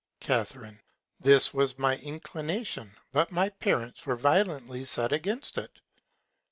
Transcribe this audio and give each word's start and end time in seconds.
Ca. 0.21 0.47
This 1.19 1.53
was 1.53 1.77
my 1.77 1.97
Inclination; 1.97 2.89
but 3.11 3.31
my 3.31 3.49
Parents 3.49 4.03
were 4.03 4.15
violently 4.15 4.83
set 4.83 5.13
against 5.13 5.59
it. 5.59 5.79